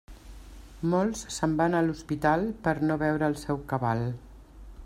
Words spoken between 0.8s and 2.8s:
Molts se'n van a l'hospital per